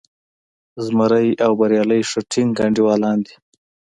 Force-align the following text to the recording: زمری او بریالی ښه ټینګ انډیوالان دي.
زمری 0.85 1.27
او 1.45 1.51
بریالی 1.59 2.01
ښه 2.09 2.19
ټینګ 2.31 2.53
انډیوالان 2.65 3.17
دي. 3.25 3.33